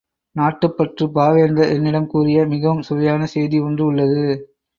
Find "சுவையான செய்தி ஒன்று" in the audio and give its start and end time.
2.81-3.85